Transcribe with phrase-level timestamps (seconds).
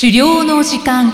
[0.00, 1.12] 狩猟の時間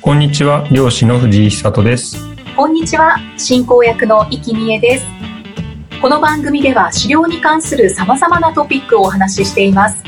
[0.00, 2.16] こんにちは、漁師の藤井久人です。
[2.56, 5.15] こんにちは、進行役の生きみえです。
[6.02, 10.02] この番組では狩猟に関する様々なトピックをお話ししています。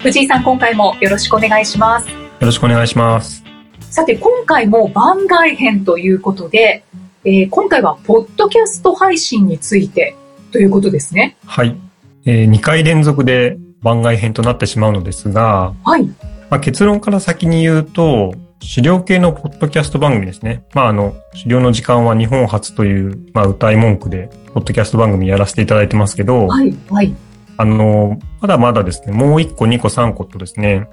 [0.00, 2.08] 藤井さん、今回もよろしくお願いします。
[2.10, 3.44] よろしくお願いします。
[3.82, 6.84] さて、今回も番外編ということで、
[7.24, 10.16] えー今回はポッドキャスト配信について
[10.50, 11.36] ということですね。
[11.46, 11.76] はい。
[12.24, 16.04] え2回連続で番外編となってしまうのですが、はい。
[16.50, 20.64] まあ、結論から先に言うと、狩猟系のポッドキャスト番組ですね。
[20.72, 26.74] まあ、あの、狩猟の時間は日本初という、まあ、歌い文句で、ポッドキャスト番組やらせていただいてますけど、はい。
[26.88, 27.14] はい。
[27.56, 30.88] あの、まだまだですね、もう1個、2個、3個とですね、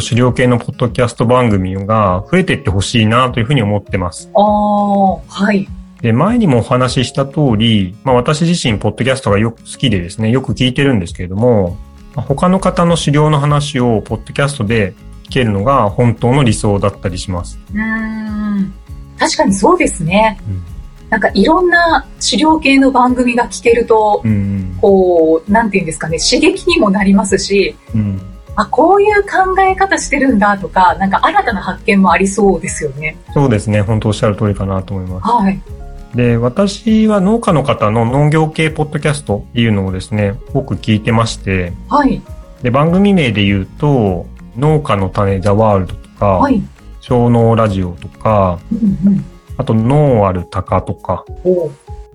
[0.00, 4.30] 狩猟系のポッドキャスト番組が増えていってほしいなというふうに思ってます。
[4.34, 5.66] ああ、はい。
[6.02, 11.76] で、前にもお話しした通り、まあ私自身、ポッドキャストがよく好きでですね、よく聞いてるんですけれども、
[12.14, 17.58] まあ他の方の資料の話をポッドキャストで聞けるのが本当の理想だったりします。
[17.72, 18.72] うーん。
[19.18, 20.40] 確かにそうですね。
[20.48, 20.78] うん
[21.10, 24.76] なんかいろんな狩猟系の番組が聞けると、うん。
[24.80, 28.20] こう、なんていうんですかね、刺激にもなりますし、うん。
[28.56, 33.16] あ、こういう考え方してるんだとか、なんか新たな発見もありそうですよね。
[33.32, 33.80] そうですね。
[33.80, 35.26] 本当おっしゃる通りかなと思います。
[35.26, 35.60] はい。
[36.14, 42.20] で、私は農家の方の農業系ポッドキャストっていうのをですね、多く聞いてまして、はい。
[42.62, 44.26] で、番組名で言うと、
[44.56, 46.62] 農家の種ザワールドとか、はい。
[47.00, 49.24] 小農ラジオとか、うんうん。
[49.56, 51.24] あと農ある鷹とか、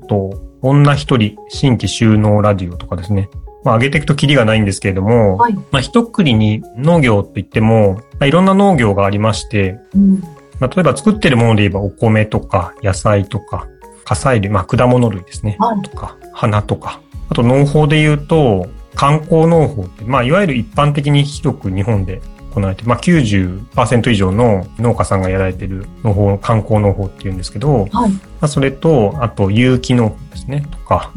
[0.04, 3.30] あと、女一人新規収納ラジオとかですね。
[3.64, 5.54] まあ、上げていくとキリがないんですけれども、はい。
[5.54, 10.20] まあ、一括りに農業といっても、まあ、いろんな農業がありまして、うん。
[10.60, 13.68] まあ、例えば作ってるもので言えばお米とか野菜とか、
[14.06, 15.58] 火砕類、まあ、果物類ですね。
[15.60, 17.02] はいとか、花とか。
[17.30, 22.22] あと農法で言うと、観光農法って、まあ、いわゆる一般的に広く日本で
[22.54, 28.12] 行われて、まあ、90%以上の農家さんがやられている農法、観光農法っていうんですけど、はい。
[28.12, 31.12] まあ、それと、あと有機農法ですね、とか、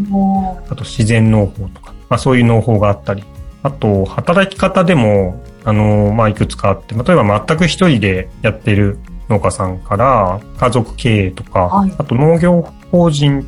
[0.70, 3.24] あと自然農法とか、まあそういう農法があったり、
[3.62, 8.98] あと働き方でも、あの、まあいくつかあって、例えば全く一人でやってる
[9.28, 13.46] 農家さんから家族経営とか、はいあと農業法人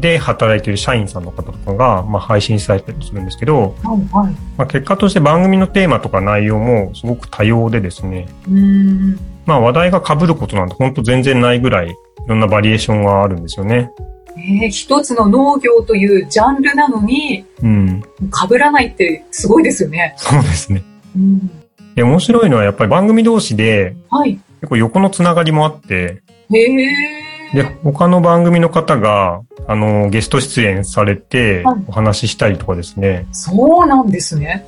[0.00, 3.98] で働いている社員さんの方とかが、まあ配信されたりするんですけど、はい。
[4.12, 4.32] はい。
[4.56, 9.18] まあ結果として番組のテーマとか内容もすごく多様でですね、うーん。
[9.46, 11.94] まあ話題が被ることなんて本当全然ないぐらいい
[12.26, 13.90] ろんなバリエーションがあるんですよね。
[14.36, 18.02] えー一つの農業というジャンルなのに、うん。
[18.48, 20.14] 被らないってすごいですよね。
[20.16, 20.82] そうですね。
[21.16, 21.50] うん。
[21.96, 24.38] で、面白いのはやっぱり番組同士ではい。
[24.60, 27.37] 結構横のつながりもあって、へえ。
[27.54, 33.26] で、他の番組の方が、あの、ゲスト出演されてはいお話ししたりとかですね。
[33.32, 34.66] そうなんですね。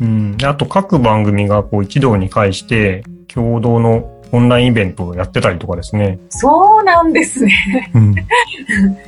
[0.00, 0.36] うん。
[0.36, 6.18] であと各番組がこう一堂に会して、共同のオンラインイベントをやってたりとかですね。
[6.28, 7.90] そうなんですね。
[7.94, 8.14] うん。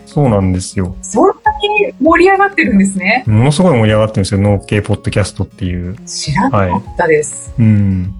[0.06, 0.94] そうなんですよ。
[1.03, 3.25] そんなに盛り上がってるんですね。
[3.27, 4.41] ものすごい盛り上がってるんですよ。
[4.41, 5.97] 農系ポッドキャストっていう。
[6.06, 7.53] 知らなかったです。
[7.59, 8.15] うん。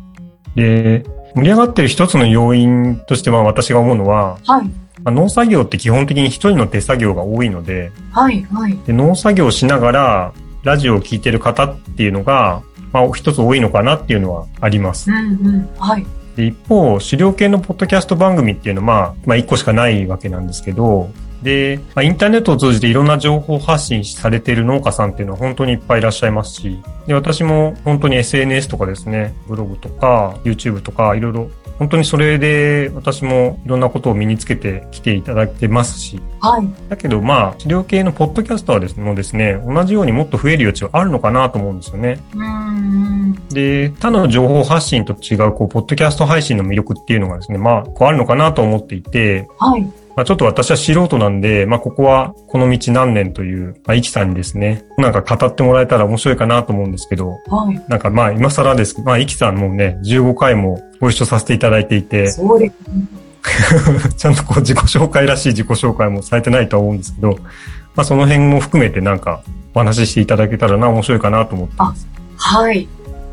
[0.57, 1.05] で、
[1.37, 4.71] 盛り上がってる一つの要因としては私が思うのは、はい。
[5.07, 8.43] まあ農作業って基本的に一人の手作業が多いので、はい。
[8.53, 8.77] はい。
[8.87, 10.33] で農作業をしながら
[10.65, 12.63] ラジオを聞いてる方っていうのが、
[12.93, 15.15] まあ、一つ多いのかなっていうのはありますう。
[15.15, 15.69] んうん。
[15.79, 16.05] はい。
[16.35, 21.09] で一方、狩猟系のポッドキャスト番組っていうのは、まあ、まあ、一個しかないわけなんですけど、
[21.43, 36.69] で、まあ、インターネットを通じていろんな情報発信されている農家さんっていうのは本当にいっぱいいらっしゃいますし、で、私も本当に SNS とかですね、ブログとか YouTube とかいろいろ、本当にそれで私もいろんなことを身につけてきていただいてますし、はい。
[36.89, 42.19] だけどまあ、治療系のポッドキャストはですね、もですね、同じようにもっと増える余地はあるのかなと思うんですよね。
[42.35, 43.35] うーん。
[43.51, 49.87] で、他の情報発信と違う、こう、ポッドキャスト配信の魅力っていうのがですね、まあ、こうあるのかなと思っていて、はい。
[50.17, 57.85] まあ、ちょっと私は素人なんで、まあ、ここはこの道何年という、まあ、イキさんにですね、なんか語ってもらえたら面白いかなと思うんですけど、はい。
[57.89, 63.05] なんかまあ、今更ですけど、まあ、イキさんもね、15回もご一緒させていただいていて、そうですね。
[64.17, 67.39] ちゃんとこう自己紹介らしい自己紹介もされてないとは思うんですけど、
[67.95, 69.43] まあその辺も含めてなんか
[69.75, 72.09] お話ししていただけたらな、面白いかなと思ってます。
[72.37, 72.89] はい。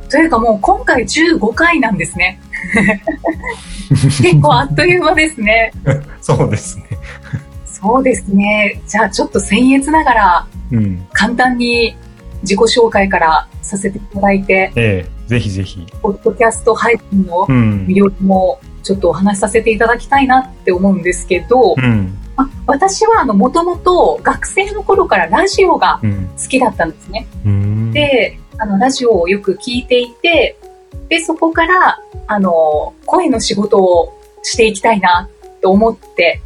[0.09, 2.39] というかもう今回15回なんですね。
[3.89, 5.71] 結構あっという間ですね。
[6.21, 6.85] そうですね。
[7.65, 8.81] そうですね。
[8.87, 11.05] じゃあちょっと僭越ながらうん。
[11.11, 11.95] 簡単に
[12.41, 15.85] 自己紹介からさせていただいて、ええ、ぜひぜひ。
[16.01, 17.95] ポッドキャスト配信のうん魅。
[17.95, 22.17] 力もちょっとお話しさせていただきたいなって思うんですけど、うん。
[22.35, 26.29] あ私はあの、もともと学生の頃からラジオがうん。
[26.41, 27.27] 好きだったんですね。
[27.45, 27.91] うん。
[27.91, 30.57] で、あの、ラジオをよく聞いていて、
[31.09, 35.29] で、そこから、あの、声の仕事をしていきたいな
[35.61, 36.41] と思って、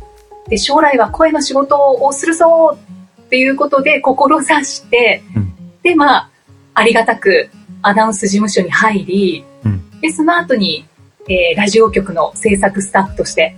[0.48, 2.78] で、将来は声の仕事をするぞ
[3.22, 5.48] っていうことで志して、うん
[5.84, 6.30] で、まあ、
[6.74, 7.50] ありがたく
[7.82, 10.86] アナウンス事務所に入り、うんで、その後に、
[11.30, 13.56] えーラジオ局の制作スタッフとして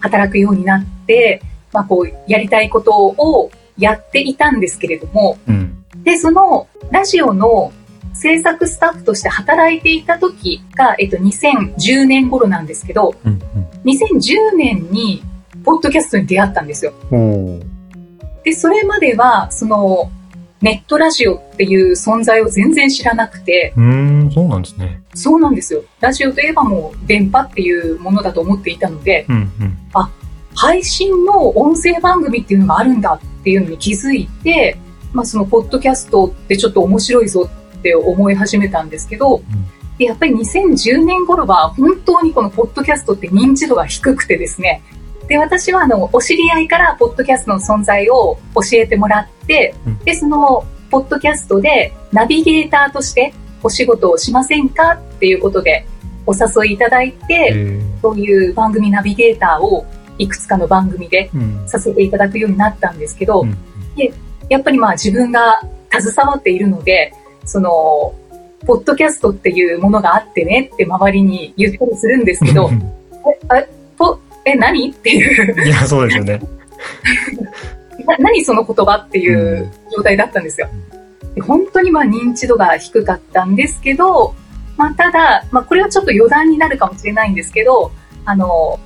[0.00, 1.42] 働くようになって、
[1.72, 5.84] まあ、こう、やりたいことをやっていたんですけれども、うん。
[6.02, 7.72] で、そのラジオの
[8.12, 13.42] 制作スタッフとして働いていた時が、えっと、2010年頃なんですけど、うん。
[13.84, 15.22] 2010年に、
[15.64, 16.92] ポッドキャストに出会ったんですよ。
[18.44, 20.10] で、それまでは、その、
[20.60, 25.02] ネットラジオっていう存在を全然知らなくて、うーん、そうなんですね。
[25.14, 25.82] そうなんですよ。
[26.00, 29.36] ラジオといえばもう電波っていうものだと思っていたので、うん。
[29.60, 29.78] うん。
[30.54, 34.76] 配信の音声番組っていうのがあるんだっていうのに気づいて、
[35.12, 39.42] まあそのポッドキャストってちょっと面白いぞって思い始めたんですけど、
[39.98, 44.82] でやっぱり2010年頃は本当にこのポッドキャストって認知度が低くてですね、
[45.28, 53.32] で、私はあの、お知り合いからポッドキャストの存在を教えてもらってうん、で、そのポッドキャストでナビゲーターとして
[53.62, 55.86] お仕事をしませんかっていうことで
[56.26, 57.54] お誘いいただいて、え。
[57.54, 59.86] ーそういう番組ナビゲーターを
[60.18, 61.68] いくつかの番組でうん。
[61.68, 63.56] させていただくようになったんですけど、うん。
[63.96, 64.12] で
[64.48, 67.14] やっぱりまあ自分が携わっているので、
[67.44, 68.14] その、
[68.66, 72.70] ポッドキャストっていうものがあってねって周りに言ったりするんですけど、
[73.52, 74.90] え、え、ポ、え、何？
[74.90, 76.40] っていう、いや、そうですよね。
[78.06, 80.68] な何その言葉っていう状態だったんですよ。
[81.34, 84.34] で本当にまあ認知度が低かったんですけど、
[84.76, 87.90] まあただ、まあこれはちょっと余談になるかもしれないんですけど、
[88.24, 88.78] あの、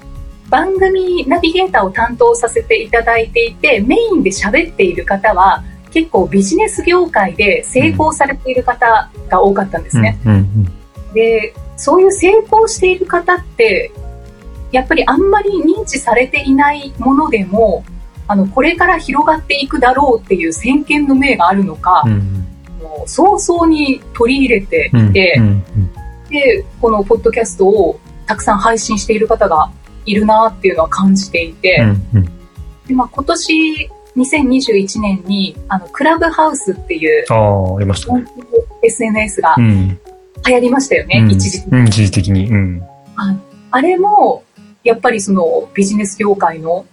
[0.48, 5.64] 番組ナビゲーターを担当させていただいていて、メインで喋っている方は、
[5.96, 10.18] 結構ビジネス業界で成功されている方が多かったんですね。
[10.26, 10.32] うん。
[10.32, 11.14] うん。
[11.14, 13.90] で、そういう成功している方って、
[14.72, 17.82] やっぱりあんまり認知されていないものでも、
[18.28, 22.46] あの、これから広がっていくだろうっていう先見の明があるのか、うん。
[22.82, 25.08] もう早々に取り入れてうん。
[25.08, 25.64] いて、うん。
[26.28, 29.70] で、このポッドキャストをたくさん配信している方が
[30.04, 31.78] いるなっていうのは感じていて、
[32.12, 32.24] うん。
[32.86, 38.24] でまあ、今年2021年に、あの、クラブハウスっていうありましたね。
[38.82, 39.98] SNS がうん。
[40.46, 42.48] 流行りましたよね、うん一時的にうん、一時的に。
[42.48, 42.82] うん。
[43.70, 44.44] あれも、
[44.84, 46.86] やっぱりそのビジネス業界の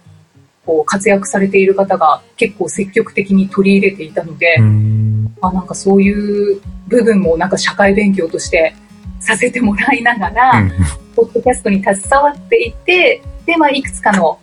[0.66, 5.36] こう活躍されている方が結構積極的に取り入れていたので、うん。
[5.40, 8.74] あなんかそういう部分もなんか社会勉強として
[9.20, 10.72] させてもらいながら、うん
[11.14, 14.38] ポッドキャストに携わっていて、で、まあ、いくつかの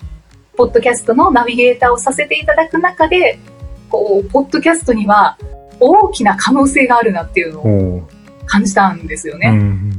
[0.61, 3.39] ポッドキャストのナビゲーターをさせていただく中で、
[3.89, 5.35] こう、ポッドキャストには
[5.79, 8.07] 大きな可能性があるなっていうのを
[8.45, 9.47] 感じたんですよね。
[9.49, 9.91] うん。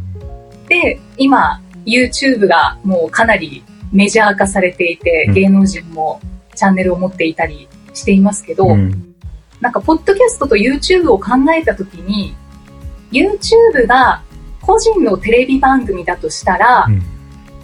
[0.68, 6.20] で、今、YouTube がもうかなりメジャー化されていて、うん芸能人も
[6.54, 9.16] チャンネルを持っていたりしていますけど、うん。
[9.60, 12.36] なんか、ポッドキャストと YouTube を考えたときに、
[13.10, 14.22] YouTube が
[14.60, 17.02] 個人のテレビ番組だとしたら、うん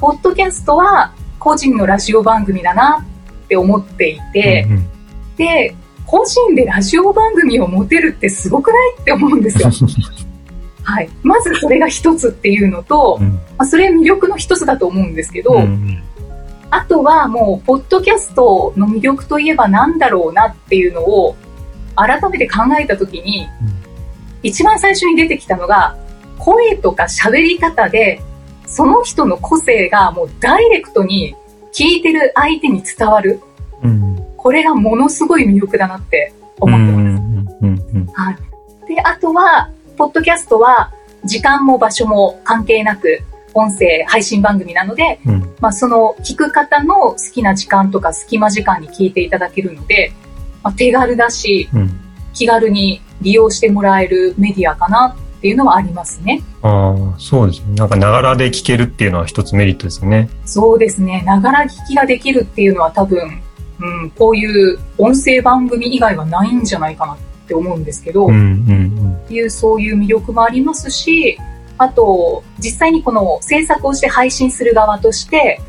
[0.00, 3.04] ポッドキャストは個人のラジオ番組だな
[3.45, 4.88] って思っていて、うん
[5.37, 9.71] で、個人でラジオ番組を持てるってすごくないって思うんですよ。
[10.83, 11.09] はい。
[11.23, 16.02] まずそれが一つっていうのと、うんまあ、それ魅力の一つだと思うんですけど、うん
[16.71, 21.35] あとはもう、ポッドキャストの魅力といえば何だろうなっていうのを、
[21.97, 23.49] 改めて考えたときに、
[24.42, 25.97] 一番最初に出てきたのが、
[26.38, 28.21] 声とか喋り方で、
[28.68, 31.34] その人の個性がもうダイレクトに
[31.72, 33.40] 聞いてる相手に伝わる。
[33.82, 34.18] うん。
[34.37, 38.88] これがものすごい魅力だなって思ってます。
[38.88, 40.92] で、あとは、ポッドキャストは、
[41.25, 43.20] 時間も場所も関係なく、
[43.54, 45.54] 音声配信番組なので、うん。
[45.60, 50.12] まあ、その聞く方の好きな時間とか隙間時間に聞いていただけるので、
[50.62, 52.00] まあ、手軽だし、うん。
[52.32, 56.42] 気軽に利用してもらえるメディアかなっていうのはありますね。
[56.62, 57.75] ああ、そうですね。
[57.76, 60.28] なんか、ながらで聞けるっていうのは一つメリットですよね。
[60.45, 61.23] そうですね。
[61.25, 63.40] ながら聞きができるっていうのは多分、
[63.80, 68.35] うん、こういう音声番組以外はないんじゃないかなって思うんですけど、うん。
[68.35, 69.16] うん。
[69.25, 71.38] っていうそういう魅力もありますし、
[71.78, 75.61] あと、実際にこの制作をして配信する側として、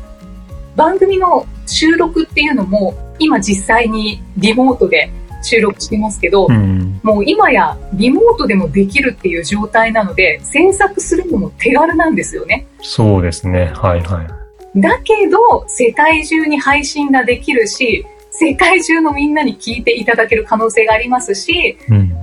[0.74, 7.00] 番組の収録っていうのも、今実際にリモートで収録してますけど、うん。
[7.02, 12.66] もう今やリモートでもできるっていう状態なので、制作するのも手軽なんですよね。
[12.80, 13.72] そうですね。
[13.74, 14.80] はいはい。
[14.80, 22.14] だけど、世界中に配信ができるし、世界中のみんなに聞いていただける可能性がありますし、うん。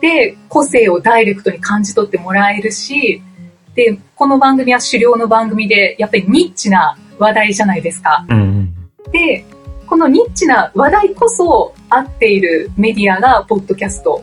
[0.00, 3.22] で、個性をダイレクトに感じ取ってもらえるし、
[3.74, 8.24] で、この番組は狩猟の番組で、やっぱりニッチな話題じゃないですか。
[8.28, 8.74] うん。
[9.12, 9.44] で、
[9.86, 14.22] このニッチな話題こそ合っているメディアが、ポッドキャスト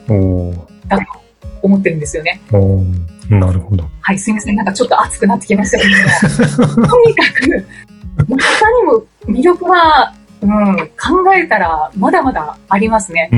[0.88, 1.06] だと
[1.62, 2.42] 思ってるんですよね。
[3.30, 3.86] なるほど。
[4.02, 4.56] はい、すいません。
[4.56, 5.86] なんかちょっと熱くなってきましたけ
[6.76, 7.66] ども、 とにかく、
[8.28, 13.30] 他にも魅力は、うん、考えたらまだまだありますね。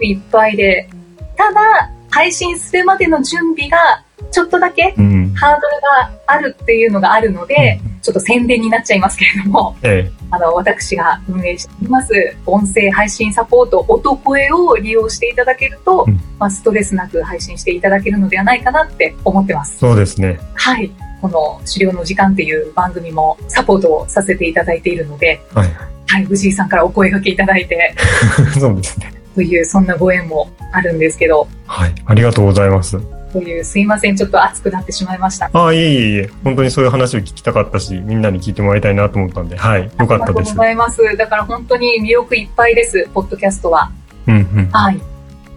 [0.00, 0.88] いっぱいで。
[1.36, 5.32] ただ、配信するまでの準備が、ちょっとだけうん。
[5.34, 5.62] ハードル
[6.06, 10.12] があるっていうのがあるので、ちょっと宣伝になっちゃいますけれども、ええ。
[10.30, 12.12] あの、私が運営しています、
[12.46, 19.78] 音声配信サポート、音声を利用していただけると、うんまあ、ストレスなく配信していただけるのではないかなって思ってます。
[19.78, 20.40] そうですね。
[20.54, 20.90] はい。
[21.20, 25.68] この狩猟の時間っていう番組もサポートをさせていただいているので、はい。
[26.06, 27.94] はい、藤井さんからお声掛けいただいて、
[28.58, 29.12] そうですね。
[29.34, 31.94] という、そんなご縁もあるんですけど、はい。
[32.04, 32.98] ありがとうございます。
[33.32, 35.50] という、すいません、ちょっと熱くなってしまいました。
[35.52, 36.30] ああ、いえいえいえ。
[36.44, 39.84] 本当にそういう話を聞きたかったし、みんなに聞いてもらいたいなと思ったんで、はい。
[39.84, 40.52] よかったですありがとうご。
[40.62, 41.16] ざいます。
[41.16, 43.90] だから本当に魅力いっぱいです、ポッドキャストは。
[44.26, 44.68] うんうん。
[44.72, 45.00] はい。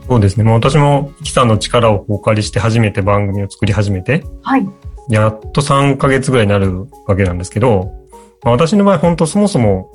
[0.07, 0.43] そうですね。
[0.43, 4.67] もう私も、キさんの力をお借りして初めて番組を作り始めて、はい。
[5.09, 7.91] やっと3ヶ月ぐらいになるわけなんですけど、
[8.43, 9.89] まあ、私の場合本当そもそも、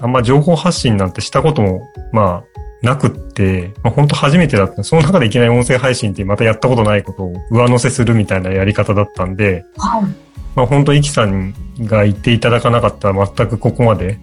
[0.00, 1.80] あんま情報発信なんてしたことも、
[2.12, 2.44] まあ、
[2.82, 4.84] なくって、まあ、本当初めてだった。
[4.84, 10.04] その中でいきなり音声配信ってまたやったことないことを上乗せするみたいなやり方だったんで、はい。
[10.54, 14.18] まあ本当イキさんが言っていただかなかったら全くここまで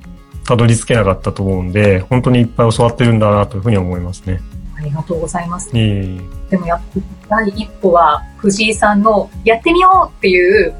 [0.45, 4.39] たどり着けなかったと思うんで、本当にいっぱい教わってるんだなというふうに思いますね。
[4.75, 5.75] ありがとうございます。
[5.75, 10.73] いえいえいえでもやっぱり第一歩は藤井さんのやってみようっていう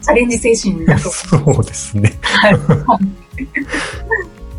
[0.00, 1.10] チャレンジ精神だと。
[1.10, 2.18] そうですね。
[2.22, 2.54] はい。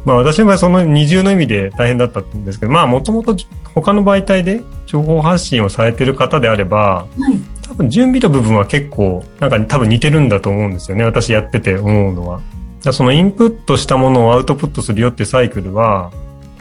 [0.05, 3.35] まあ私の場合その二重の意味で大変だったんですけど、まあもともと
[3.73, 7.39] 他の媒体で情報発信をされてる方であれば、はい。
[7.63, 11.03] 多分準備の部分は結構なんか多分似てるんだと思うんですよね。
[11.03, 12.41] 私やってて思うのは。
[12.91, 16.11] そのインプットしたものをアウトプットするよっていうサイクルは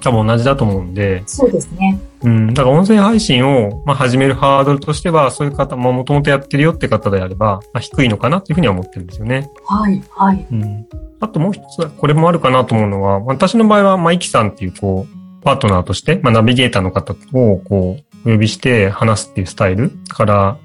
[0.02, 2.00] 多分同じだと思うんで、そうですね。
[2.22, 9.48] うん、だから音声配信を、まあ、始めるハードルとしては、そういう方、まあ、もともとやってるよって方であれば、まあ、低いのかなっていうふうには思ってるんですよね。
[9.66, 10.02] はい。
[10.10, 10.46] はい。
[10.50, 10.86] うん。
[11.20, 19.90] あともう一つ、これもあるかなと思うのは、私の場合は、まあ、イキさんっていう、こう、パートナーとして、まあ、ナビゲーターの方を、こう、お呼びして話すっていうスタイル。
[20.08, 20.58] だから、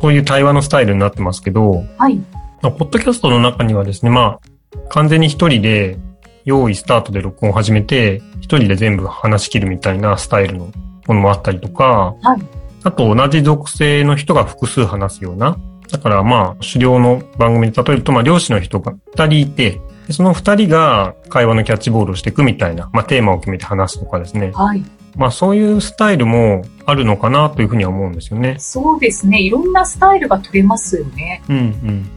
[0.00, 2.16] こういう対話のスタイルになってますけど、はい。
[2.62, 5.98] まあポッドキャストの中にはですね、まあ、完全に一人で、
[6.44, 10.70] 用意スタートで録音を始めて、一人で全部話し切るみたいなスタイルの
[11.06, 12.42] ものもあったりとか、はい。
[12.84, 15.56] あと同じ属性の人が複数話すような。
[15.90, 24.50] だからまあ、狩猟の番組で例えると、まあ、漁師の人が二人いて、でその二人が会話のキャッチボールをしていくみたいな、まあ、テーマを決めて話すとかですね。
[24.54, 24.84] はい。
[25.16, 28.56] まあ、そういうスタイルもあるのかなというふうには思うんですよね。
[28.58, 29.40] そうですね。
[29.40, 31.42] いろんなスタイルが取れますよね。
[31.48, 32.10] うんうん。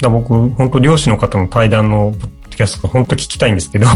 [0.00, 2.14] だ僕、本当漁師の方の対談の
[2.54, 3.86] ドキャスト本当聞きたいんですけど。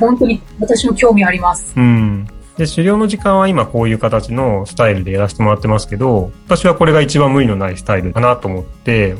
[0.00, 1.72] 本当に私も興味あります。
[1.76, 2.26] うん。
[2.56, 9.16] で、狩猟の時間は今こういう形のスタイルでやらせてもらってますけど、私はこれが一番無理のないスタイルだなと思って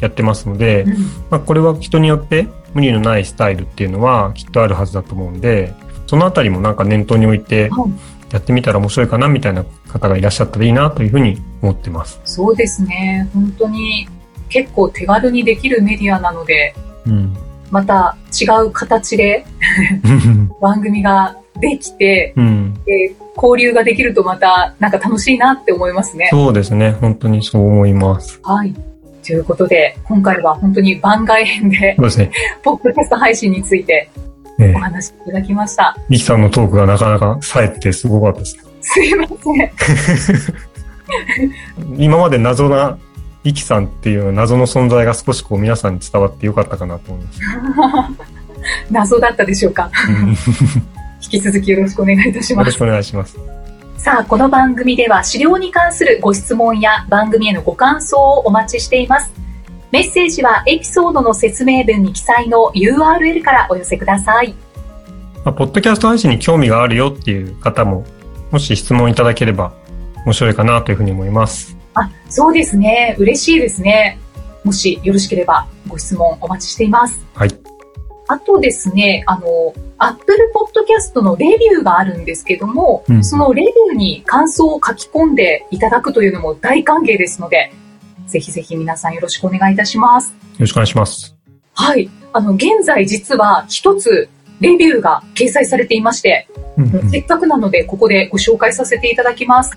[0.00, 0.92] やってますので、うん。
[1.30, 5.74] まあ、これは人によって無理のないスタイルっていうのはきっとあるはずだと思うんで、
[6.06, 7.90] そのあたりもなんか念頭に置いてはい。
[8.32, 12.20] やってみたら面白いかなみたいな方がいらっしゃったらいいなというふうに思ってます。
[12.24, 13.30] そうですね。
[13.32, 14.08] 本当に
[14.48, 16.74] 結構手軽にできるメディアなので、
[17.06, 17.36] うん。
[17.70, 19.44] また違う形で
[20.60, 22.74] 番組ができて、うん。
[22.84, 26.28] で交流ができるとまたなんか楽しいなって思いますね。
[26.30, 26.92] そうですね。
[26.92, 28.40] 本当にそう思います。
[28.42, 28.74] はい。
[29.22, 32.30] ということで、今回は本当に番外編でそ、うですね。
[32.62, 34.08] ポッドキャスト配信について
[34.58, 35.96] えお話しいただきました。
[36.08, 38.58] ミキさんのトークがなかなか冴えててすごかったです。
[38.80, 39.72] すいません。
[42.02, 42.98] 今まで謎な
[43.48, 47.40] イキさんっていう謎の存在が少しこう皆さんに伝わってよかったかなと思います。
[48.90, 49.90] 謎だったでしょうか？
[50.08, 50.36] う ん引
[51.30, 52.64] き続きよろしくお願いいたします。
[52.64, 53.38] よろしくお願いします。
[53.96, 59.32] さあ、この番組では資料に関するご質問や番組へのご感想をお待ちしています。
[59.90, 64.54] メッセージはエピソードの説明文に記載の URL からお寄せください。
[65.44, 68.04] まあ、ポッドキャスト配信に興味があるよっていう方も、
[68.50, 69.72] もし質問いただければ
[70.24, 71.75] 面白いかなというふうに思います。
[71.96, 73.16] あ、そうですね。
[73.18, 74.18] 嬉しいですね。
[74.64, 77.24] もしよろしければご質問お待ちしています。
[77.34, 77.50] はい。
[78.28, 87.72] あとですね、あの、Apple Podcast のレビューがあるんですけども、うんそのレビューに感想を書き込んでいただくというのも大歓迎ですので、
[88.26, 90.30] ぜひぜひ皆さんよろしくお願いいたします。
[90.30, 91.34] よろしくお願いします。
[91.74, 92.10] はい。
[92.32, 94.28] あの、現在実は一つ
[94.60, 99.72] レビューが掲載されていまして、うんうんせっかくなのでここでご紹介させていただきます。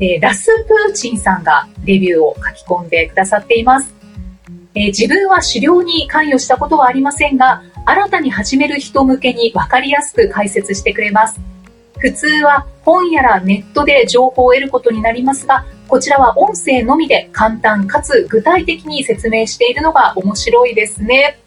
[0.00, 3.94] えーラスプーチンさんがレビューを書き込んでくださっています。
[4.74, 11.40] えー自分は狩猟に関与したことはありませんが、新たに始める人向けに分かりやすく解説してくれます。
[11.98, 21.38] 普通は本やらネットで情報を得ることになりますが、こちらは音声のみで簡単かつ具体的に説明しているのが面白いですね。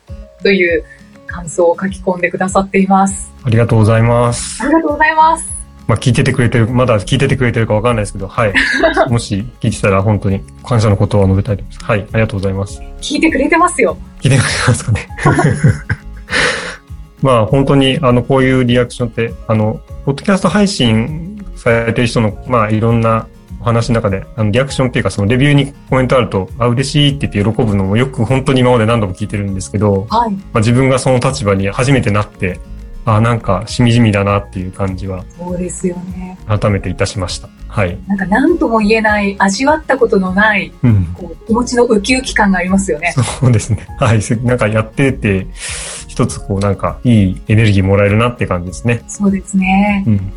[0.42, 0.84] という
[1.28, 3.32] 感想を書き込んでくださっています。
[3.44, 4.68] ありがとうございますあ。
[4.68, 5.59] りがとうございます。
[5.90, 8.54] まあ、聞いててくれてる、まだ聞いててくれてるかわかんないですけど、はい。
[9.10, 11.86] もし聞いてたら本当に感謝のことを述べたいと思います。
[11.86, 12.00] はい。
[12.02, 12.80] ありがとうございます。
[13.02, 13.98] 聞いてくれてますよ。
[14.22, 15.08] 聞いてくれてますかね。
[17.24, 23.26] まあ本当にあのこういうリアクションって、あの、ポッドキャスト配信されてる人の、まあいろんな
[23.60, 30.32] お話の中で、あのリアクションっていうかそのレビューにコメントあると、あ、嬉しいって言って喜ぶのもよく本当に今まで何度も聞いてるんですけど、はい。
[30.32, 32.60] まあ自分がその立場に初めてなって、
[33.06, 36.38] あ、なんかしみじみだなっていう感じはそうですよね。
[36.48, 37.50] 改めていたしました。
[37.68, 37.98] はい。
[38.08, 41.06] なんか何とも言えない、味わったことのない、うん。
[41.14, 43.14] こう気持ちのウキウキ感がありますよね。
[43.40, 43.88] そうですね。
[44.00, 44.22] はい。
[44.22, 45.48] せなんかやってて、
[46.08, 49.04] 一つこうなんかいいエネルギーもらえるなって感じですね。
[49.08, 50.04] そうですね。
[50.08, 50.34] うん。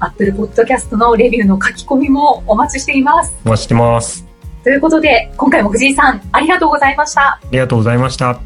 [0.00, 3.34] Apple Podcast のレビューの書き込みもお待ちしています。
[3.44, 4.26] お待ちしてます。
[4.62, 7.22] ということで、今回も藤井さん、ありがとうございました。
[7.22, 8.40] ありがとうございました。